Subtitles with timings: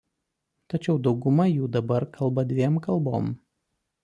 [0.73, 3.31] Tačiau dauguma jų dabar kalba dviem kalbom.